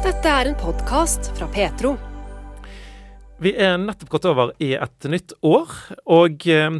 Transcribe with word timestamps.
Dette 0.00 0.30
er 0.32 0.48
en 0.48 0.54
podkast 0.56 1.26
fra 1.36 1.44
Petro. 1.52 1.90
Vi 3.44 3.50
er 3.52 3.74
nettopp 3.76 4.08
gått 4.14 4.28
over 4.30 4.54
i 4.56 4.70
et 4.72 5.06
nytt 5.12 5.34
år, 5.44 5.74
og 6.08 6.46
eh, 6.48 6.78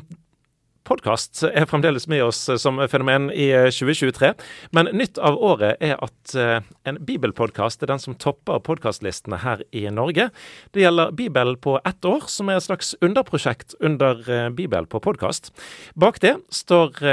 podkast 0.89 1.43
er 1.51 1.69
fremdeles 1.69 2.09
med 2.09 2.25
oss 2.25 2.41
som 2.63 2.81
fenomen 2.89 3.29
i 3.29 3.51
2023. 3.77 4.31
Men 4.73 4.89
nytt 4.97 5.21
av 5.21 5.37
året 5.37 5.85
er 5.85 6.01
at 6.01 6.33
eh, 6.33 6.65
en 6.89 7.03
bibelpodkast 7.05 7.85
er 7.85 7.93
den 7.93 8.01
som 8.01 8.17
topper 8.17 8.65
podkastlistene 8.65 9.43
her 9.45 9.67
i 9.77 9.85
Norge. 9.93 10.31
Det 10.73 10.87
gjelder 10.87 11.13
Bibel 11.13 11.59
på 11.61 11.77
ett 11.85 12.09
år, 12.09 12.25
som 12.33 12.49
er 12.49 12.57
et 12.57 12.71
slags 12.71 12.95
underprosjekt 13.05 13.77
under 13.85 14.25
eh, 14.25 14.49
Bibel 14.49 14.89
på 14.89 15.05
podkast. 15.05 15.53
Bak 15.93 16.25
det 16.25 16.39
står 16.49 17.05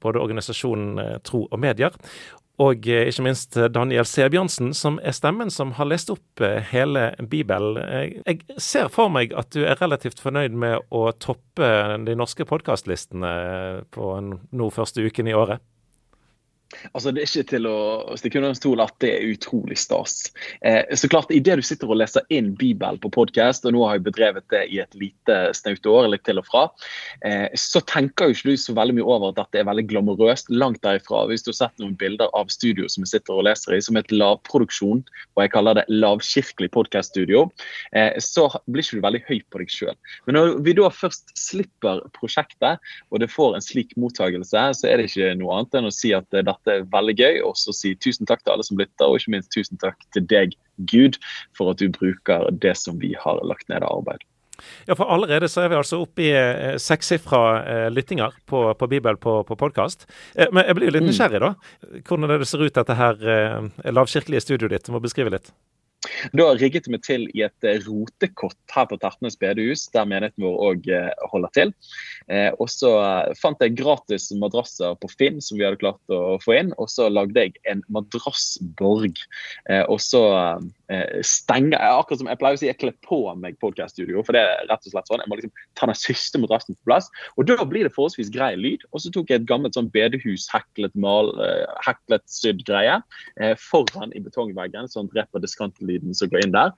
både 0.00 0.20
organisasjonen 0.20 1.20
Tro 1.24 1.44
og 1.50 1.60
Medier, 1.60 1.92
og 2.62 2.88
eh, 2.88 3.04
ikke 3.10 3.24
minst 3.26 3.56
eh, 3.58 3.68
Daniel 3.72 4.06
Sebjørnsen, 4.08 4.72
som 4.76 4.96
er 5.04 5.14
stemmen 5.16 5.52
som 5.52 5.74
har 5.76 5.88
lest 5.90 6.10
opp 6.12 6.40
eh, 6.44 6.62
hele 6.70 7.10
Bibelen. 7.28 7.76
Jeg 8.24 8.60
ser 8.62 8.88
for 8.92 9.12
meg 9.12 9.34
at 9.36 9.52
du 9.52 9.66
er 9.66 9.76
relativt 9.80 10.22
fornøyd 10.24 10.56
med 10.56 10.80
å 10.88 11.10
toppe 11.20 11.68
de 12.06 12.16
norske 12.16 12.48
podkastlistene 12.48 13.32
på 13.92 14.12
nå 14.24 14.70
første 14.72 15.04
uken 15.04 15.28
i 15.28 15.36
året? 15.36 15.64
Altså, 16.92 17.12
Det 17.12 17.22
er 17.22 17.28
ikke 17.28 17.50
til 17.50 17.68
å 17.70 18.16
stikke 18.18 18.40
under 18.40 18.52
en 18.52 18.58
stol 18.58 18.82
at 18.82 18.94
det 19.02 19.10
er 19.14 19.28
utrolig 19.30 19.78
stas. 19.78 20.32
Eh, 20.66 20.82
så 20.98 21.08
klart, 21.10 21.30
Idet 21.30 21.58
du 21.60 21.64
sitter 21.66 21.90
og 21.90 22.00
leser 22.00 22.26
inn 22.32 22.54
Bibel 22.58 22.98
på 23.02 23.10
podkast, 23.14 23.66
og 23.66 23.74
nå 23.76 23.84
har 23.86 23.98
jeg 23.98 24.06
bedrevet 24.08 24.46
det 24.50 24.64
i 24.74 24.80
et 24.82 24.98
lite 24.98 25.36
snaut 25.56 25.86
år, 25.86 26.10
litt 26.10 26.24
til 26.26 26.40
og 26.42 26.46
fra, 26.48 26.64
eh, 27.22 27.46
så 27.54 27.82
tenker 27.86 28.30
jo 28.30 28.36
ikke 28.36 28.50
du 28.50 28.60
så 28.60 28.74
veldig 28.76 28.96
mye 28.98 29.06
over 29.06 29.30
at 29.30 29.38
dette 29.38 29.62
er 29.62 29.68
veldig 29.68 29.86
glamorøst. 29.92 30.50
Langt 30.50 30.82
derifra. 30.82 31.26
Hvis 31.30 31.46
du 31.46 31.52
har 31.52 31.60
sett 31.60 31.82
noen 31.82 31.96
bilder 31.98 32.32
av 32.34 32.50
studio 32.52 32.90
som 32.90 33.06
jeg 33.06 33.14
sitter 33.14 33.38
og 33.38 33.46
leser 33.46 33.76
i, 33.76 33.80
som 33.80 33.96
et 34.00 34.10
lavproduksjon, 34.10 35.04
og 35.36 35.44
jeg 35.44 35.54
kaller 35.54 35.78
det 35.78 35.86
lavkirkelig 35.92 36.72
podkaststudio, 36.74 37.46
eh, 37.94 38.18
så 38.18 38.48
blir 38.66 38.82
ikke 38.82 38.98
du 38.98 39.06
veldig 39.06 39.22
høy 39.28 39.38
på 39.50 39.62
deg 39.62 39.72
sjøl. 39.72 39.96
Men 40.26 40.40
når 40.40 40.58
vi 40.66 40.76
da 40.76 40.90
først 40.90 41.30
slipper 41.38 42.02
prosjektet, 42.16 42.82
og 43.10 43.22
det 43.22 43.30
får 43.30 43.56
en 43.56 43.64
slik 43.64 43.94
mottagelse, 44.00 44.66
så 44.80 44.90
er 44.90 44.98
det 44.98 45.10
ikke 45.10 45.34
noe 45.38 45.60
annet 45.60 45.78
enn 45.78 45.90
å 45.90 45.94
si 45.94 46.12
at 46.16 46.26
dette 46.34 46.55
vært 46.56 46.72
eh, 46.72 46.86
veldig 46.92 47.16
gøy. 47.16 47.42
Og 47.46 47.58
så 47.60 47.74
si 47.76 47.94
tusen 48.02 48.28
takk 48.28 48.44
til 48.44 48.56
alle 48.56 48.66
som 48.66 48.80
lytter, 48.80 49.06
og 49.06 49.20
ikke 49.20 49.36
minst 49.36 49.52
tusen 49.54 49.80
takk 49.82 50.00
til 50.16 50.26
deg, 50.32 50.56
Gud, 50.90 51.20
for 51.56 51.72
at 51.72 51.82
du 51.82 51.88
bruker 51.92 52.50
det 52.52 52.76
som 52.80 52.98
vi 53.02 53.14
har 53.20 53.44
lagt 53.46 53.68
ned 53.72 53.84
av 53.86 54.00
arbeid. 54.00 54.26
Ja, 54.86 54.96
for 54.96 55.10
allerede 55.12 55.48
så 55.52 55.64
er 55.64 55.72
vi 55.72 55.78
altså 55.78 56.00
oppe 56.04 56.24
i 56.24 56.32
eh, 56.32 56.76
sekssifra 56.80 57.42
eh, 57.60 57.86
lyttinger 57.92 58.36
på, 58.48 58.62
på, 58.78 58.88
Bibel 58.90 59.18
på, 59.20 59.38
på 59.48 59.58
podkast. 59.58 60.06
Eh, 60.34 60.48
men 60.52 60.66
jeg 60.66 60.78
blir 60.78 60.90
jo 60.90 60.96
litt 60.96 61.06
mm. 61.06 61.10
nysgjerrig, 61.12 61.42
da. 61.44 61.52
Hvordan 62.08 62.32
det 62.32 62.48
ser 62.48 62.64
ut, 62.64 62.74
dette 62.76 62.98
her 62.98 63.24
lavkirkelige 63.92 64.44
studioet 64.44 64.76
ditt? 64.76 64.88
Du 64.88 64.94
må 64.96 65.02
beskrive 65.04 65.32
litt. 65.34 65.52
Da 66.36 66.44
rigget 66.54 66.86
meg 66.92 67.02
til 67.02 67.24
i 67.34 67.42
et 67.42 67.66
rotekott 67.86 68.58
her 68.70 68.86
på 68.86 68.98
Tertnes 69.02 69.38
bedehus, 69.40 69.88
der 69.94 70.06
menigheten 70.06 70.44
vår 70.44 70.58
òg 70.68 70.90
holder 71.32 71.54
til. 71.56 71.72
Eh, 72.30 72.50
og 72.60 72.68
så 72.70 72.90
fant 73.38 73.60
jeg 73.62 73.76
gratis 73.78 74.28
madrasser 74.38 74.96
på 75.00 75.10
Finn 75.14 75.40
som 75.42 75.58
vi 75.58 75.66
hadde 75.66 75.80
klart 75.80 76.00
å 76.12 76.36
få 76.42 76.58
inn. 76.58 76.72
Og 76.76 76.90
så 76.92 77.08
lagde 77.10 77.46
jeg 77.46 77.56
en 77.70 77.82
madrassborg. 77.92 79.18
og 79.88 79.98
så 80.00 80.22
stenger 81.26 81.74
jeg 81.74 81.94
Akkurat 81.96 82.20
som 82.20 82.28
jeg 82.30 82.38
pleier 82.38 82.56
å 82.56 82.60
si, 82.60 82.68
jeg 82.68 82.78
kler 82.78 82.94
på 83.02 83.18
meg 83.40 83.56
podkaststudio. 83.62 84.22
For 84.26 84.36
det 84.36 84.42
er 84.44 84.68
rett 84.70 84.86
og 84.86 84.92
slett 84.92 85.10
sånn. 85.10 85.22
Jeg 85.24 85.30
må 85.30 85.38
liksom 85.38 85.54
ta 85.78 85.88
den 85.90 85.98
siste 85.98 86.40
madrassen 86.42 86.76
på 86.76 86.90
plass. 86.90 87.08
Og 87.36 87.48
da 87.48 87.56
blir 87.66 87.86
det 87.86 87.94
forholdsvis 87.94 88.30
grei 88.34 88.52
lyd. 88.58 88.84
Og 88.92 89.02
så 89.02 89.10
tok 89.14 89.32
jeg 89.32 89.42
et 89.42 89.48
gammelt 89.48 89.78
sånn 89.78 89.90
bedehus, 89.94 90.46
heklet, 90.52 90.94
mal, 90.94 91.32
heklet 91.86 92.24
sydd 92.30 92.62
greie 92.68 93.00
foran 93.60 94.14
i 94.16 94.22
betongveggen, 94.22 94.88
sånn 94.90 95.10
dreper 95.12 95.42
diskantlyden 95.42 95.86
lyden 95.86 96.14
som 96.14 96.30
går 96.30 96.44
inn 96.44 96.54
der. 96.54 96.72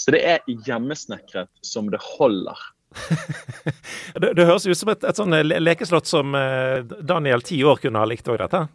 Så 0.00 0.14
det 0.14 0.22
er 0.26 0.40
hjemmesnekret 0.66 1.50
som 1.62 1.90
det 1.92 2.02
holder. 2.02 2.58
det, 4.20 4.32
det, 4.36 4.46
høres 4.46 4.66
ut 4.66 4.78
som 4.78 4.92
et, 4.92 5.04
et 5.04 5.18
sånn 5.18 5.34
lekeslott 5.42 6.08
som 6.08 6.34
eh, 6.38 6.80
Daniel 7.02 7.44
ti 7.44 7.60
år 7.66 7.82
kunne 7.82 8.02
ha 8.02 8.08
likt 8.08 8.28
òg, 8.30 8.38
dette? 8.44 8.66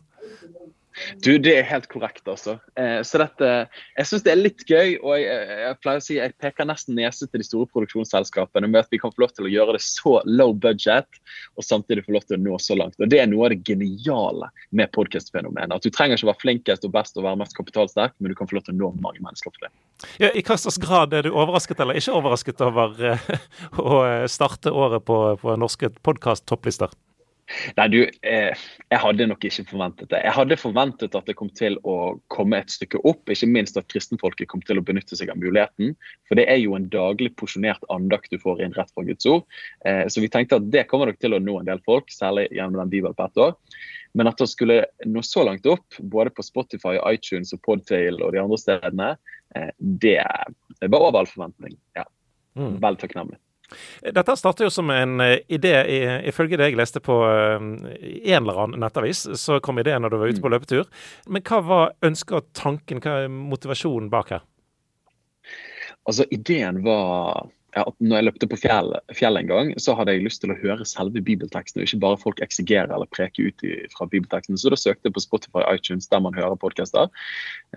Du, 1.23 1.37
Det 1.37 1.53
er 1.57 1.67
helt 1.67 1.87
korrekt, 1.91 2.25
altså. 2.27 2.57
Eh, 2.79 2.99
så 3.07 3.21
dette, 3.21 3.49
Jeg 3.97 4.07
syns 4.09 4.23
det 4.25 4.31
er 4.31 4.41
litt 4.41 4.63
gøy. 4.67 4.97
og 5.01 5.15
jeg, 5.19 5.47
jeg, 5.63 5.77
pleier 5.83 6.01
å 6.01 6.03
si 6.03 6.17
jeg 6.17 6.35
peker 6.41 6.67
nesten 6.67 6.95
nese 6.99 7.27
til 7.27 7.41
de 7.41 7.47
store 7.47 7.69
produksjonsselskapene 7.73 8.69
med 8.69 8.83
at 8.83 8.91
vi 8.91 8.99
kan 9.01 9.13
få 9.13 9.25
lov 9.25 9.33
til 9.35 9.47
å 9.47 9.51
gjøre 9.51 9.77
det 9.77 9.83
så 9.85 10.19
low 10.25 10.53
budget 10.53 11.21
og 11.55 11.65
samtidig 11.65 12.05
få 12.05 12.15
lov 12.17 12.27
til 12.27 12.39
å 12.39 12.43
nå 12.43 12.59
så 12.61 12.77
langt. 12.79 12.97
Og 12.99 13.09
Det 13.09 13.21
er 13.21 13.29
noe 13.31 13.47
av 13.47 13.55
det 13.55 13.63
geniale 13.67 14.51
med 14.71 14.91
podkast-fenomenet. 14.95 15.75
At 15.75 15.83
Du 15.83 15.89
trenger 15.89 16.17
ikke 16.17 16.29
å 16.29 16.33
være 16.33 16.43
flinkest 16.43 16.87
og 16.87 16.95
best 16.95 17.17
og 17.17 17.27
være 17.27 17.41
mest 17.43 17.57
kapitalsterk, 17.57 18.15
men 18.19 18.33
du 18.33 18.37
kan 18.39 18.49
få 18.49 18.59
lov 18.59 18.67
til 18.67 18.75
å 18.75 18.81
nå 18.83 18.93
mange 19.03 19.23
mennesker 19.23 19.53
for 19.55 19.67
det. 19.67 19.73
Ja, 20.19 20.31
I 20.31 20.43
hva 20.45 20.55
slags 20.59 20.79
grad 20.79 21.13
er 21.13 21.27
du 21.27 21.33
overrasket 21.33 21.79
eller 21.79 21.99
ikke 21.99 22.15
overrasket 22.15 22.61
over 22.63 22.95
uh, 23.03 23.29
å 23.95 23.99
starte 24.31 24.71
året 24.71 25.03
på, 25.07 25.19
på 25.41 25.59
norske 25.59 25.91
podkast-topplister? 26.05 26.93
Nei, 27.77 27.87
du, 27.89 27.99
eh, 28.05 28.63
jeg 28.91 29.01
hadde 29.01 29.27
nok 29.29 29.45
ikke 29.47 29.65
forventet 29.71 30.09
det. 30.11 30.21
Jeg 30.25 30.35
hadde 30.35 30.57
forventet 30.59 31.15
at 31.17 31.29
det 31.29 31.35
kom 31.39 31.49
til 31.57 31.77
å 31.87 32.17
komme 32.33 32.59
et 32.61 32.73
stykke 32.73 33.01
opp. 33.09 33.29
Ikke 33.31 33.49
minst 33.49 33.77
at 33.79 33.89
kristenfolket 33.91 34.49
kom 34.51 34.61
til 34.65 34.81
å 34.81 34.85
benytte 34.85 35.17
seg 35.17 35.31
av 35.33 35.39
muligheten. 35.41 35.95
For 36.29 36.39
det 36.39 36.45
er 36.51 36.61
jo 36.61 36.75
en 36.77 36.89
daglig 36.93 37.31
porsjonert 37.39 37.83
andakt 37.93 38.31
du 38.33 38.39
får 38.41 38.63
inn 38.65 38.75
rett 38.77 38.93
fra 38.93 39.05
Guds 39.07 39.27
ord. 39.29 39.47
Eh, 39.85 40.05
så 40.07 40.23
vi 40.23 40.31
tenkte 40.31 40.59
at 40.61 40.69
det 40.73 40.85
kommer 40.91 41.09
nok 41.09 41.21
til 41.23 41.35
å 41.35 41.41
nå 41.41 41.57
en 41.59 41.71
del 41.71 41.81
folk, 41.87 42.13
særlig 42.13 42.47
gjennom 42.53 42.83
den 42.83 42.93
Bibelen 42.93 43.17
på 43.17 43.25
ett 43.25 43.43
år. 43.49 43.57
Men 44.17 44.29
at 44.29 44.41
det 44.41 44.49
skulle 44.49 44.83
nå 45.05 45.25
så 45.25 45.45
langt 45.45 45.67
opp, 45.69 45.99
både 45.99 46.33
på 46.33 46.45
Spotify, 46.45 46.97
iTunes 47.09 47.53
og 47.55 47.61
Podtail 47.65 48.21
og 48.21 48.33
de 48.33 48.41
andre 48.41 48.61
stedene, 48.61 49.11
eh, 49.57 49.69
det, 49.77 50.21
det 50.79 50.93
var 50.93 51.09
over 51.09 51.23
all 51.23 51.29
forventning. 51.29 51.77
Ja. 51.97 52.05
Mm. 52.57 52.77
Vel 52.81 52.97
takknemlig. 52.99 53.39
Dette 54.01 54.35
startet 54.39 54.65
jo 54.65 54.71
som 54.73 54.89
en 54.93 55.19
eh, 55.23 55.39
idé, 55.51 55.73
ifølge 56.29 56.57
det 56.59 56.71
jeg 56.71 56.79
leste 56.79 57.01
på 57.03 57.19
eh, 57.27 57.55
en 57.59 58.41
eller 58.41 58.63
annen 58.63 58.83
nettavis. 58.83 59.25
Så 59.39 59.59
kom 59.63 59.81
ideen 59.81 60.03
når 60.05 60.13
du 60.13 60.19
var 60.21 60.33
ute 60.33 60.43
på 60.43 60.49
mm. 60.49 60.55
løpetur. 60.55 60.89
Men 61.29 61.45
hva 61.45 61.61
var 61.65 61.93
ønsket 62.05 62.37
og 62.39 62.49
tanken, 62.57 63.03
hva 63.03 63.23
er 63.25 63.33
motivasjonen 63.33 64.09
bak 64.13 64.35
her? 64.35 64.45
Altså, 66.07 66.25
ideen 66.33 66.81
var 66.85 67.49
ja, 67.79 67.85
når 68.03 68.19
jeg 68.19 68.25
løpte 68.27 68.47
på 68.51 68.59
fjell, 68.59 68.91
fjell, 69.15 69.39
en 69.39 69.49
gang, 69.49 69.71
så 69.79 69.93
hadde 69.95 70.15
jeg 70.15 70.25
lyst 70.25 70.41
til 70.43 70.51
å 70.53 70.57
høre 70.59 70.87
selve 70.87 71.21
bibelteksten, 71.25 71.79
og 71.79 71.87
ikke 71.87 72.01
bare 72.03 72.19
folk 72.19 72.41
eksigere 72.43 72.91
eller 72.95 73.09
preke 73.15 73.45
ut 73.47 73.63
fra 73.93 74.07
bibelteksten. 74.11 74.57
Så 74.59 74.73
da 74.73 74.79
søkte 74.79 75.09
jeg 75.09 75.15
på 75.15 75.23
Spotify 75.23 75.63
iTunes, 75.71 76.09
der 76.11 76.23
man 76.25 76.35
hører 76.37 76.59
podkaster. 76.59 77.11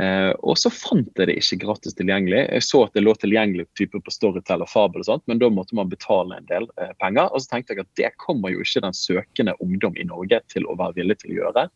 Eh, 0.02 0.32
og 0.40 0.58
så 0.60 0.72
fant 0.74 1.10
jeg 1.18 1.30
det 1.30 1.38
ikke 1.38 1.60
gratis 1.66 1.96
tilgjengelig. 1.98 2.44
Jeg 2.48 2.66
så 2.66 2.84
at 2.86 2.96
det 2.98 3.04
lå 3.04 3.14
tilgjengelig 3.20 3.68
type 3.78 4.00
på 4.02 4.14
Storytel 4.14 4.64
og 4.64 4.72
Fabel, 4.72 5.04
og 5.04 5.10
sånt, 5.10 5.26
men 5.30 5.42
da 5.42 5.50
måtte 5.52 5.78
man 5.78 5.92
betale 5.92 6.40
en 6.40 6.50
del 6.50 6.66
eh, 6.80 6.94
penger. 7.02 7.30
Og 7.30 7.44
så 7.44 7.54
tenkte 7.54 7.76
jeg 7.76 7.86
at 7.86 7.94
det 8.00 8.14
kommer 8.22 8.54
jo 8.54 8.64
ikke 8.64 8.84
den 8.86 8.96
søkende 8.96 9.56
ungdom 9.62 9.96
i 10.00 10.08
Norge 10.08 10.42
til 10.52 10.66
å 10.66 10.78
være 10.80 10.98
villig 11.02 11.20
til 11.22 11.36
å 11.36 11.40
gjøre. 11.42 11.68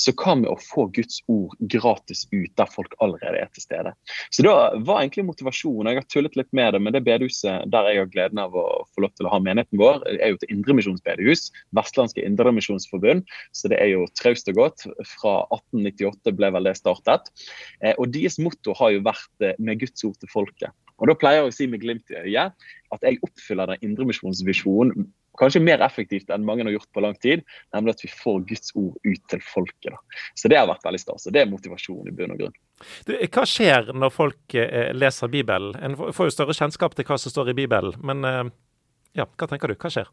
Så 0.00 0.14
hva 0.16 0.34
med 0.38 0.48
å 0.48 0.56
få 0.64 0.86
Guds 0.96 1.20
ord 1.30 1.56
gratis 1.72 2.24
ut 2.32 2.52
der 2.56 2.70
folk 2.72 2.94
allerede 3.04 3.42
er 3.42 3.50
til 3.52 3.64
stede? 3.64 3.92
Så 4.32 4.44
da 4.46 4.54
var 4.86 5.02
egentlig 5.02 5.26
motivasjonen 5.28 5.90
Jeg 5.92 6.00
har 6.00 6.08
tullet 6.12 6.38
litt 6.38 6.50
med 6.56 6.74
det, 6.74 6.80
men 6.80 6.96
det 6.96 7.04
bedehuset 7.04 7.68
der 7.72 7.90
jeg 7.90 8.00
har 8.00 8.12
gleden 8.14 8.40
av 8.40 8.56
å 8.56 8.66
få 8.94 9.04
lov 9.04 9.12
til 9.18 9.28
å 9.28 9.34
ha 9.34 9.40
menigheten 9.44 9.80
vår, 9.80 10.00
er 10.16 10.32
jo 10.32 10.40
til 10.40 10.54
Indremisjonsbedehus. 10.56 11.50
Vestlandske 11.76 12.24
Indremisjonsforbund. 12.24 13.26
Så 13.56 13.72
det 13.72 13.80
er 13.82 13.92
jo 13.92 14.08
traust 14.18 14.48
og 14.52 14.60
godt. 14.60 14.86
Fra 15.16 15.36
1898 15.52 16.36
ble 16.38 16.52
vel 16.56 16.70
det 16.70 16.76
startet. 16.80 17.32
Eh, 17.84 17.96
og 17.96 18.14
deres 18.14 18.40
motto 18.40 18.76
har 18.80 18.96
jo 18.96 19.04
vært 19.04 19.44
eh, 19.44 19.58
'med 19.58 19.84
Guds 19.84 20.04
ord 20.06 20.16
til 20.20 20.32
folket'. 20.32 20.76
Og 21.00 21.08
Da 21.08 21.16
pleier 21.16 21.40
jeg 21.40 21.48
å 21.48 21.54
si 21.56 21.66
med 21.66 21.80
glimt 21.80 22.12
i 22.12 22.20
øyet 22.20 22.52
at 22.92 23.06
jeg 23.06 23.20
oppfyller 23.24 23.72
den 23.72 23.88
indremisjonsvisjonen 23.88 25.08
kanskje 25.38 25.62
mer 25.62 25.82
effektivt 25.84 26.30
enn 26.32 26.46
mange 26.46 26.64
har 26.66 26.74
gjort 26.74 26.90
på 26.94 27.02
lang 27.04 27.14
tid. 27.22 27.44
Nemlig 27.74 27.96
at 27.96 28.04
vi 28.04 28.10
får 28.12 28.40
Guds 28.48 28.74
ord 28.74 28.96
ut 29.02 29.22
til 29.32 29.44
folket. 29.46 29.92
Da. 29.92 30.22
Så 30.34 30.50
det 30.52 30.58
har 30.58 30.68
vært 30.70 30.86
veldig 30.86 31.02
stas. 31.02 31.28
Det 31.30 31.42
er 31.42 31.50
motivasjonen 31.50 32.10
i 32.10 32.16
bunn 32.16 32.34
og 32.34 32.42
grunn. 32.42 32.56
Du, 33.06 33.14
hva 33.14 33.44
skjer 33.48 33.92
når 33.92 34.14
folk 34.14 34.56
eh, 34.56 34.90
leser 34.96 35.32
Bibelen? 35.32 35.76
En 35.84 35.98
får 36.00 36.30
jo 36.30 36.34
større 36.34 36.56
kjennskap 36.56 36.96
til 36.96 37.08
hva 37.08 37.20
som 37.20 37.34
står 37.34 37.52
i 37.52 37.58
Bibelen. 37.62 37.96
Men 38.04 38.26
eh, 38.26 38.42
ja, 39.20 39.28
hva 39.28 39.50
tenker 39.50 39.70
du? 39.70 39.78
Hva 39.80 39.92
skjer? 39.92 40.10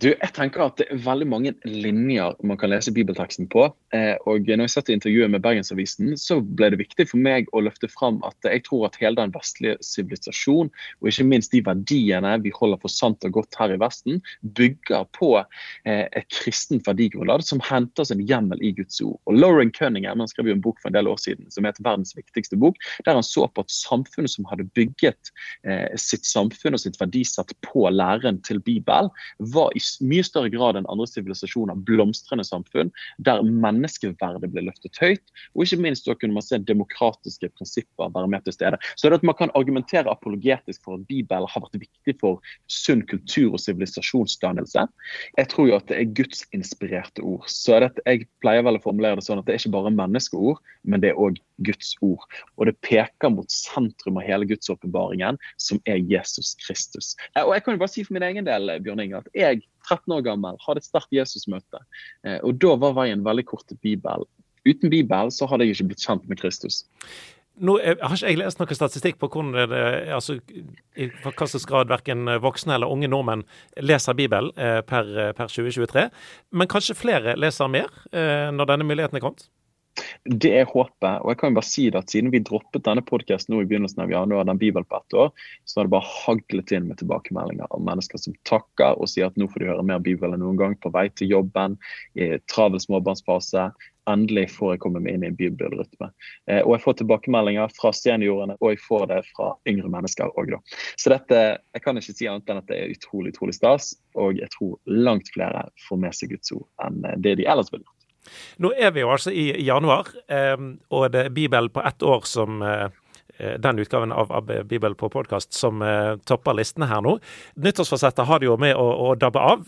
Du, 0.00 0.08
jeg 0.08 0.32
tenker 0.34 0.64
at 0.64 0.78
Det 0.80 0.86
er 0.90 1.00
veldig 1.04 1.26
mange 1.28 1.52
linjer 1.68 2.36
man 2.46 2.58
kan 2.60 2.72
lese 2.72 2.92
bibelteksten 2.94 3.48
på. 3.52 3.66
Eh, 3.94 4.14
og 4.28 4.48
når 4.48 4.64
jeg 4.64 4.72
satt 4.74 4.90
i 4.90 4.96
intervjuet 4.96 5.30
med 5.32 5.42
Bergensavisen, 5.44 6.14
så 6.20 6.40
ble 6.40 6.70
det 6.72 6.80
viktig 6.80 7.06
for 7.10 7.20
meg 7.20 7.50
å 7.52 7.62
løfte 7.66 7.90
fram 7.92 8.20
at 8.26 8.48
jeg 8.48 8.64
tror 8.66 8.88
at 8.88 8.96
hele 9.00 9.20
den 9.20 9.34
vestlige 9.34 9.76
sivilisasjon, 9.84 10.70
og 11.00 11.10
ikke 11.10 11.26
minst 11.28 11.52
de 11.52 11.62
verdiene 11.66 12.34
vi 12.44 12.54
holder 12.56 12.80
for 12.82 12.92
sant 12.92 13.24
og 13.28 13.36
godt 13.36 13.58
her 13.60 13.74
i 13.74 13.80
Vesten, 13.82 14.22
bygger 14.58 15.06
på 15.18 15.34
eh, 15.38 16.06
et 16.08 16.28
kristent 16.32 16.88
verdigrunnlag 16.88 17.44
som 17.44 17.62
henter 17.64 18.08
sin 18.08 18.24
hjemmel 18.28 18.62
i 18.64 18.72
Guds 18.76 19.00
ord. 19.04 19.18
Og 19.28 19.36
Lauren 19.36 19.72
Cunningham 19.76 20.22
han 20.22 20.30
skrev 20.30 20.50
jo 20.50 20.56
en 20.56 20.64
bok 20.64 20.80
for 20.80 20.90
en 20.90 20.96
del 20.96 21.10
år 21.10 21.20
siden 21.20 21.50
som 21.52 21.68
heter 21.68 21.84
'Verdens 21.84 22.16
viktigste 22.16 22.56
bok', 22.56 22.80
der 23.04 23.18
han 23.18 23.26
så 23.26 23.46
på 23.46 23.66
at 23.66 23.72
samfunnet 23.72 24.32
som 24.32 24.48
hadde 24.48 24.68
bygget 24.78 25.32
eh, 25.66 25.92
sitt 26.00 26.26
samfunn 26.26 26.78
og 26.78 26.82
sitt 26.82 27.00
verdisett 27.00 27.52
på 27.66 27.88
læren 27.90 28.40
til 28.46 28.60
Bibelen, 28.60 29.10
var 29.52 29.70
i 29.76 29.81
mye 30.04 30.24
større 30.26 30.52
grad 30.52 30.78
enn 30.78 30.88
andre 30.92 31.06
sivilisasjoner 31.10 31.78
blomstrende 31.88 32.44
samfunn 32.46 32.92
der 33.26 33.42
menneskeverdet 33.46 34.50
ble 34.52 34.66
løftet 34.66 34.98
høyt, 35.02 35.24
og 35.54 35.64
ikke 35.66 35.80
minst 35.82 36.08
da 36.08 36.16
kunne 36.18 36.36
man 36.36 36.46
se 36.46 36.60
demokratiske 36.62 37.50
prinsipper 37.56 38.12
være 38.14 38.30
med 38.30 38.44
til 38.46 38.56
stede. 38.56 38.80
Så 38.96 39.10
det 39.10 39.20
at 39.20 39.26
Man 39.32 39.38
kan 39.38 39.50
argumentere 39.54 40.10
apologetisk 40.10 40.82
for 40.84 40.94
at 40.94 41.06
Bibelen 41.06 41.48
har 41.48 41.62
vært 41.64 41.80
viktig 41.80 42.14
for 42.20 42.40
sunn 42.68 43.04
kultur 43.06 43.54
og 43.54 43.60
sivilisasjonsdannelse. 43.62 44.84
Jeg 45.38 45.48
tror 45.48 45.68
jo 45.68 45.78
at 45.78 45.88
det 45.88 45.98
er 46.00 46.10
gudsinspirerte 46.18 47.22
ord. 47.22 47.46
Så 47.48 47.80
det, 47.80 47.92
Jeg 48.06 48.26
pleier 48.42 48.62
vel 48.66 48.76
å 48.76 48.82
formulere 48.82 49.16
det 49.16 49.24
sånn 49.24 49.40
at 49.40 49.46
det 49.46 49.54
er 49.54 49.62
ikke 49.62 49.76
bare 49.78 49.94
menneskeord, 49.94 50.60
men 50.84 51.00
det 51.00 51.12
er 51.12 51.20
òg 51.20 51.40
Guds 51.64 51.94
ord. 52.02 52.24
Og 52.58 52.66
det 52.68 52.76
peker 52.84 53.32
mot 53.32 53.50
sentrum 53.50 54.18
av 54.20 54.26
hele 54.26 54.48
gudsåpenbaringen, 54.50 55.38
som 55.56 55.80
er 55.86 56.02
Jesus 56.10 56.54
Kristus. 56.62 57.14
Og 57.38 57.54
jeg 57.54 57.64
kan 57.64 57.76
jo 57.76 57.82
bare 57.82 57.94
si 57.94 58.04
for 58.04 58.16
min 58.16 58.26
egen 58.26 58.48
del, 58.48 58.74
Bjørn 58.82 59.04
Inge, 59.04 59.22
at 59.22 59.30
jeg 59.36 59.62
13 59.88 60.16
år 60.16 60.24
gammel 60.26 60.58
hadde 60.64 60.82
et 60.82 60.88
sterkt 60.88 61.14
Jesus-møte. 61.14 61.82
Eh, 62.26 62.38
og 62.42 62.58
da 62.62 62.76
var 62.80 62.96
veien 62.98 63.24
veldig 63.26 63.46
kort 63.50 63.66
til 63.70 63.80
Bibel. 63.84 64.26
Uten 64.68 64.92
Bibel 64.92 65.32
så 65.34 65.48
hadde 65.50 65.66
jeg 65.66 65.76
ikke 65.76 65.92
blitt 65.92 66.04
kjent 66.06 66.28
med 66.30 66.40
Kristus. 66.40 66.84
Nå 67.60 67.74
har 67.84 68.14
ikke 68.14 68.30
jeg 68.30 68.38
lest 68.40 68.60
noe 68.62 68.74
statistikk 68.74 69.18
på 69.20 69.28
hvordan 69.28 69.68
det, 69.68 69.80
altså, 70.16 70.38
i 70.96 71.10
hva 71.20 71.34
slags 71.44 71.66
grad 71.68 71.90
verken 71.90 72.30
voksne 72.40 72.78
eller 72.78 72.88
unge 72.88 73.10
nordmenn 73.12 73.44
leser 73.76 74.16
Bibelen 74.16 74.54
eh, 74.56 74.80
per, 74.86 75.10
per, 75.36 75.52
2023. 75.52 76.06
Men 76.56 76.70
kanskje 76.72 76.96
flere 76.96 77.36
leser 77.36 77.68
mer 77.68 77.92
eh, 78.10 78.48
når 78.54 78.72
denne 78.72 78.88
muligheten 78.88 79.20
er 79.20 79.24
kommet? 79.24 79.50
Det 80.24 80.52
er 80.56 80.68
håpet. 80.70 81.20
og 81.20 81.30
jeg 81.30 81.38
kan 81.38 81.52
jo 81.52 81.58
bare 81.58 81.68
si 81.68 81.84
det 81.90 81.98
at 82.00 82.12
Siden 82.12 82.32
vi 82.32 82.40
droppet 82.44 82.84
denne 82.86 83.02
podkasten 83.04 83.56
i 83.58 83.64
begynnelsen 83.64 84.04
av 84.04 84.12
januar, 84.12 84.46
den 84.48 84.60
Bibel 84.60 84.84
på 84.84 84.96
ett 84.96 85.14
år, 85.14 85.30
så 85.64 85.80
har 85.80 85.88
det 85.88 85.94
bare 85.94 86.10
haglet 86.24 86.72
inn 86.72 86.88
med 86.88 87.00
tilbakemeldinger 87.02 87.70
av 87.70 87.84
mennesker 87.84 88.20
som 88.20 88.36
takker 88.48 88.98
og 88.98 89.10
sier 89.10 89.28
at 89.28 89.38
nå 89.40 89.48
får 89.50 89.64
de 89.64 89.70
høre 89.72 89.86
mer 89.86 90.02
Bibel 90.04 90.32
enn 90.32 90.44
noen 90.44 90.60
gang 90.60 90.76
på 90.80 90.92
vei 90.94 91.08
til 91.16 91.32
jobben, 91.34 91.78
i 92.14 92.36
travel 92.50 92.80
småbarnsfase, 92.82 93.70
endelig 94.10 94.48
får 94.56 94.74
jeg 94.74 94.82
komme 94.82 95.02
meg 95.02 95.16
inn 95.16 95.24
i 95.26 95.30
en 95.30 95.38
bibelrytme. 95.38 96.08
Eh, 96.50 96.60
og 96.62 96.74
jeg 96.76 96.84
får 96.84 96.98
tilbakemeldinger 97.00 97.74
fra 97.76 97.92
seniorene, 97.94 98.56
og 98.60 98.74
jeg 98.74 98.82
får 98.82 99.06
det 99.12 99.20
fra 99.30 99.52
yngre 99.70 99.90
mennesker 99.92 100.32
òg, 100.38 100.54
da. 100.56 100.60
Så 100.98 101.12
dette, 101.14 101.40
jeg 101.76 101.84
kan 101.84 101.98
ikke 102.00 102.16
si 102.18 102.30
annet 102.30 102.50
enn 102.50 102.62
at 102.62 102.70
det 102.70 102.78
er 102.80 102.94
utrolig, 102.96 103.34
utrolig 103.36 103.56
stas, 103.58 103.92
og 104.18 104.38
jeg 104.40 104.50
tror 104.56 104.78
langt 104.90 105.30
flere 105.34 105.68
får 105.86 106.02
med 106.02 106.18
seg 106.18 106.34
Guds 106.34 106.54
ord 106.56 106.66
enn 106.84 107.02
det 107.22 107.38
de 107.40 107.48
ellers 107.48 107.72
ville 107.72 107.84
gjort. 107.84 108.01
Nå 108.62 108.72
er 108.78 108.92
vi 108.94 109.02
jo 109.02 109.12
altså 109.12 109.32
i 109.34 109.50
januar, 109.66 110.10
eh, 110.30 110.56
og 110.90 111.08
det 111.12 111.26
er 111.26 111.34
Bibel 111.34 111.70
på 111.72 111.84
ett 111.86 112.02
år 112.06 112.26
som 112.28 112.62
eh, 112.62 112.88
Eh, 113.42 113.58
den 113.58 113.78
utgaven 113.78 114.12
av, 114.12 114.52
Bibel 114.64 114.94
på 114.94 115.08
podkast 115.08 115.52
som 115.52 115.82
uh, 115.82 116.16
topper 116.28 116.54
listene 116.54 116.86
her 116.86 117.00
nå. 117.02 117.16
Nyttårsforsettet 117.64 118.28
har 118.28 118.42
du 118.42 118.46
jo 118.50 118.58
med 118.60 118.76
å, 118.76 118.84
å 119.06 119.14
dabbe 119.18 119.40
av. 119.40 119.64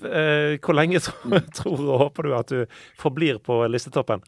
Hvor 0.61 0.77
lenge 0.77 1.01
tror, 1.06 1.41
tror 1.56 1.83
og 1.83 2.05
håper 2.05 2.29
du 2.29 2.37
at 2.37 2.53
du 2.53 2.79
forblir 3.01 3.41
på 3.43 3.62
listetoppen? 3.73 4.23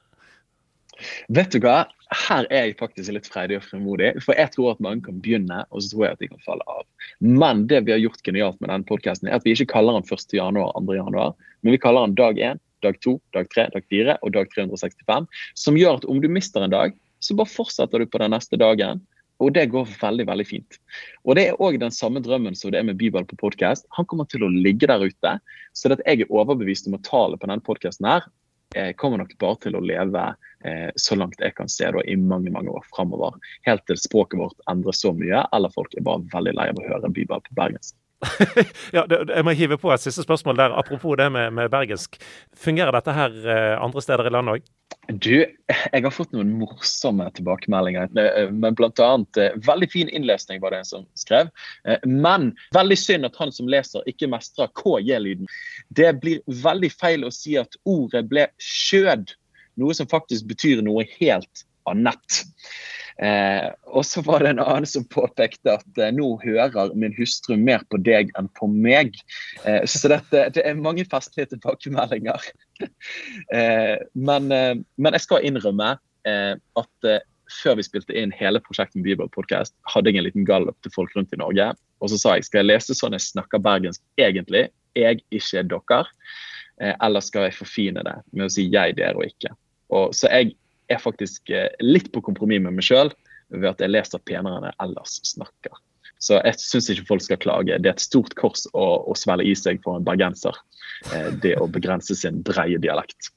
Vet 1.28 1.52
du 1.52 1.60
hva, 1.60 1.84
her 2.26 2.46
er 2.48 2.70
jeg 2.70 2.78
faktisk 2.80 3.12
litt 3.12 3.28
freidig 3.28 3.60
og 3.60 3.66
frimodig. 3.68 4.14
For 4.24 4.38
jeg 4.38 4.54
tror 4.54 4.72
at 4.72 4.82
mange 4.82 5.04
kan 5.04 5.20
begynne, 5.22 5.62
og 5.68 5.84
så 5.84 5.92
tror 5.92 6.06
jeg 6.06 6.16
at 6.16 6.24
de 6.24 6.30
kan 6.32 6.44
falle 6.46 6.66
av. 6.72 6.86
Men 7.20 7.66
det 7.70 7.82
vi 7.86 7.92
har 7.92 8.00
gjort 8.00 8.24
genialt 8.24 8.58
med 8.62 8.72
denne 8.72 8.88
podkasten, 8.88 9.28
er 9.28 9.36
at 9.36 9.44
vi 9.46 9.52
ikke 9.52 9.74
kaller 9.76 9.98
den 9.98 10.08
1. 10.08 10.32
januar, 10.38 10.72
2. 10.80 10.96
januar, 10.96 11.36
men 11.60 11.76
vi 11.76 11.82
kaller 11.82 12.08
den 12.08 12.16
dag 12.18 12.40
1, 12.54 12.62
dag 12.86 13.00
2, 13.04 13.16
dag 13.36 13.50
3, 13.52 13.66
dag 13.74 13.90
4 13.92 14.16
og 14.22 14.32
dag 14.36 14.54
365. 14.54 15.28
Som 15.58 15.76
gjør 15.80 16.00
at 16.00 16.08
om 16.08 16.22
du 16.22 16.30
mister 16.32 16.64
en 16.64 16.72
dag, 16.72 16.96
så 17.20 17.36
bare 17.36 17.50
fortsetter 17.50 18.02
du 18.02 18.08
på 18.10 18.22
den 18.22 18.34
neste 18.34 18.58
dagen. 18.60 19.02
Og 19.42 19.52
det 19.52 19.66
går 19.68 19.90
veldig 20.00 20.24
veldig 20.30 20.46
fint. 20.48 20.78
Og 21.28 21.36
Det 21.36 21.50
er 21.50 21.60
òg 21.60 21.76
den 21.82 21.92
samme 21.92 22.22
drømmen 22.24 22.56
som 22.56 22.72
det 22.72 22.80
er 22.80 22.88
med 22.88 22.96
Bibel 22.96 23.26
på 23.28 23.36
podkast. 23.36 23.84
Han 23.98 24.08
kommer 24.08 24.24
til 24.32 24.46
å 24.46 24.48
ligge 24.48 24.88
der 24.88 25.04
ute. 25.04 25.36
Så 25.76 25.90
det 25.92 26.00
at 26.00 26.06
jeg 26.08 26.24
er 26.24 26.32
overbevist 26.32 26.88
om 26.88 26.96
at 26.96 27.04
tallet 27.04 27.42
på 27.42 27.50
denne 27.50 27.64
podkasten 27.64 28.08
her 28.08 28.24
jeg 28.74 28.96
kommer 29.00 29.20
nok 29.20 29.34
bare 29.40 29.58
til 29.62 29.76
å 29.78 29.82
leve 29.84 30.22
eh, 30.66 30.88
så 31.00 31.16
langt 31.16 31.40
jeg 31.40 31.54
kan 31.56 31.70
se 31.70 31.88
da, 31.94 32.02
i 32.02 32.16
mange 32.18 32.50
mange 32.52 32.72
år 32.72 32.84
framover. 32.94 33.36
Helt 33.68 33.84
til 33.88 34.00
språket 34.00 34.40
vårt 34.40 34.66
endrer 34.70 34.96
så 34.96 35.12
mye, 35.16 35.44
eller 35.54 35.72
folk 35.74 35.94
er 35.94 36.04
bare 36.06 36.26
veldig 36.32 36.56
lei 36.58 36.68
av 36.72 36.80
å 36.80 36.88
høre 36.88 37.12
Bibel 37.14 37.42
på 37.46 37.56
bergensk. 37.58 37.94
ja, 38.96 39.04
det, 39.08 39.18
jeg 39.28 39.44
må 39.44 39.52
hive 39.56 39.76
på 39.80 39.90
et 39.92 40.02
siste 40.02 40.24
spørsmål 40.24 40.58
der. 40.58 40.74
Apropos 40.78 41.16
det 41.20 41.28
med, 41.32 41.52
med 41.56 41.70
bergensk. 41.72 42.16
Fungerer 42.56 42.94
dette 42.96 43.14
her 43.14 43.36
eh, 43.44 43.74
andre 43.82 44.02
steder 44.04 44.28
i 44.28 44.32
landet 44.32 44.56
òg? 44.56 44.72
Du, 45.22 45.34
jeg 45.38 46.02
har 46.02 46.14
fått 46.14 46.32
noen 46.34 46.54
morsomme 46.58 47.28
tilbakemeldinger. 47.36 48.08
Eh, 48.22 48.50
men 48.54 48.78
blant 48.78 49.02
annet, 49.02 49.40
eh, 49.42 49.58
Veldig 49.66 49.90
fin 49.92 50.10
innlesning 50.10 50.62
var 50.64 50.74
det 50.74 50.82
en 50.82 50.90
som 50.90 51.06
skrev. 51.18 51.52
Men 52.06 52.50
veldig 52.74 52.98
synd 53.00 53.28
at 53.28 53.38
han 53.40 53.52
som 53.54 53.70
leser, 53.70 54.06
ikke 54.10 54.30
mestrer 54.32 54.72
KJ-lyden. 54.80 55.48
Det 55.94 56.14
blir 56.22 56.42
veldig 56.64 56.92
feil 56.94 57.26
å 57.26 57.34
si 57.34 57.58
at 57.60 57.78
ordet 57.84 58.26
ble 58.30 58.48
skjød, 58.62 59.36
noe 59.76 59.96
som 59.96 60.08
faktisk 60.08 60.48
betyr 60.48 60.80
noe 60.84 61.04
helt 61.18 61.66
annet. 61.90 62.42
Eh, 63.22 63.68
og 63.96 64.04
så 64.04 64.20
var 64.20 64.42
det 64.44 64.50
en 64.52 64.60
annen 64.60 64.86
som 64.88 65.04
påpekte 65.08 65.78
at 65.78 66.00
eh, 66.00 66.12
nå 66.12 66.34
hører 66.42 66.92
min 66.98 67.14
hustru 67.16 67.54
mer 67.56 67.84
på 67.88 68.00
deg 68.04 68.32
enn 68.36 68.50
på 68.58 68.68
meg. 68.68 69.16
Eh, 69.64 69.84
så 69.88 70.10
dette, 70.12 70.42
det 70.52 70.64
er 70.64 70.76
mange 70.76 71.06
festlige 71.08 71.54
tilbakemeldinger. 71.54 72.50
eh, 73.56 73.96
men, 74.12 74.52
eh, 74.52 74.74
men, 75.00 75.16
jeg 75.16 75.24
skal 75.24 75.48
innrømme 75.48 75.94
eh, 76.28 76.52
at 76.76 77.10
før 77.62 77.78
vi 77.78 77.86
spilte 77.86 78.14
inn 78.18 78.34
hele 78.34 78.60
prosjektet 78.60 78.98
med 78.98 79.06
Bieber 79.06 79.30
Podcast, 79.32 79.72
hadde 79.88 80.10
jeg 80.10 80.20
en 80.20 80.26
liten 80.26 80.48
gallup 80.48 80.76
til 80.84 80.92
folk 80.92 81.14
rundt 81.16 81.32
i 81.32 81.40
Norge. 81.40 81.70
Og 82.02 82.12
så 82.12 82.18
sa 82.20 82.34
jeg 82.36 82.48
skal 82.48 82.64
jeg 82.64 82.72
lese 82.72 82.96
sånn 82.98 83.16
jeg 83.16 83.24
snakker 83.30 83.62
bergensk 83.62 84.02
egentlig, 84.20 84.66
jeg, 84.98 85.22
ikke 85.30 85.62
dere. 85.70 86.02
eller 87.04 87.22
skal 87.24 87.46
jeg 87.46 87.54
forfine 87.56 88.02
det 88.04 88.16
med 88.32 88.48
å 88.48 88.52
si 88.52 88.66
jeg, 88.66 88.96
dere 88.98 89.14
og 89.16 89.30
ikke. 89.30 89.54
Og, 89.94 90.10
så 90.16 90.28
jeg 90.32 90.56
er 90.92 91.02
faktisk 91.02 91.50
eh, 91.50 91.68
litt 91.82 92.12
på 92.14 92.22
kompromiss 92.24 92.62
med 92.64 92.78
meg 92.78 92.86
sjøl 92.86 93.12
ved 93.54 93.68
at 93.70 93.82
jeg 93.82 93.92
leser 93.92 94.22
penere 94.26 94.58
enn 94.58 94.68
jeg 94.70 94.78
ellers 94.86 95.18
snakker. 95.26 95.80
Så 96.22 96.38
jeg 96.40 96.58
syns 96.58 96.88
ikke 96.90 97.08
folk 97.10 97.24
skal 97.26 97.40
klage. 97.42 97.78
Det 97.78 97.90
er 97.90 97.94
et 97.94 98.02
stort 98.02 98.34
kors 98.38 98.64
å, 98.72 98.86
å 99.06 99.16
svelge 99.18 99.50
i 99.50 99.56
seg 99.58 99.82
for 99.84 99.98
en 99.98 100.06
bergenser. 100.06 100.56
Eh, 101.12 101.32
det 101.42 101.56
å 101.60 101.68
begrense 101.70 102.16
sin 102.18 102.40
breie 102.46 102.80
dialekt. 102.82 103.30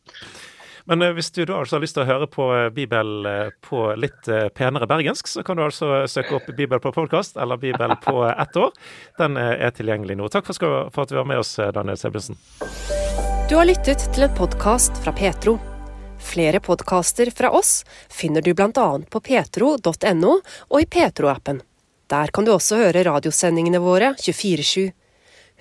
Men 0.90 1.04
eh, 1.06 1.14
hvis 1.14 1.30
du 1.36 1.44
da 1.44 1.60
altså 1.60 1.78
har 1.78 1.84
lyst 1.86 1.98
til 2.00 2.06
å 2.06 2.10
høre 2.10 2.30
på 2.32 2.48
Bibel 2.74 3.30
på 3.66 3.84
litt 4.00 4.30
penere 4.58 4.90
bergensk, 4.90 5.30
så 5.30 5.46
kan 5.46 5.60
du 5.60 5.66
altså 5.68 6.06
søke 6.10 6.40
opp 6.40 6.50
Bibel 6.56 6.82
på 6.82 6.94
podkast 6.96 7.38
eller 7.38 7.62
Bibel 7.62 7.94
på 8.06 8.24
ett 8.46 8.58
år. 8.58 8.72
Den 9.22 9.38
er 9.38 9.76
tilgjengelig 9.76 10.18
nå. 10.18 10.32
Takk 10.34 10.50
for, 10.50 10.90
at 10.90 11.12
du 11.12 11.20
var 11.20 11.28
med 11.30 11.44
oss, 11.44 11.58
Daniel 11.76 12.00
Sebulsen. 12.00 12.40
Du 13.50 13.58
har 13.58 13.70
lyttet 13.70 14.10
til 14.14 14.26
en 14.26 14.34
podkast 14.38 14.98
fra 15.04 15.14
Petro. 15.14 15.60
Flere 16.20 16.60
podkaster 16.60 17.32
fra 17.36 17.52
oss 17.52 17.84
finner 18.10 18.42
du 18.42 18.54
bl.a. 18.54 18.88
på 19.10 19.22
petro.no 19.24 20.34
og 20.68 20.82
i 20.82 20.86
Petro-appen. 20.86 21.62
Der 22.10 22.34
kan 22.34 22.46
du 22.46 22.54
også 22.54 22.82
høre 22.84 23.04
radiosendingene 23.06 23.82
våre 23.84 24.14
24-7. 24.20 24.90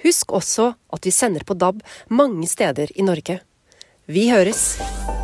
Husk 0.05 0.33
også 0.33 0.73
at 0.95 1.07
vi 1.07 1.15
sender 1.15 1.45
på 1.45 1.57
DAB 1.59 1.83
mange 2.09 2.49
steder 2.51 2.93
i 2.95 3.07
Norge. 3.07 3.41
Vi 4.09 4.29
høres! 4.33 5.18